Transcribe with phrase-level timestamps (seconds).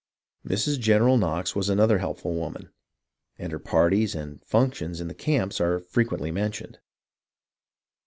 [0.43, 0.79] Mrs.
[0.79, 2.71] General Knox was another helpful woman,
[3.37, 6.79] and her "parties" and "functions" in the camps are frequently mentioned.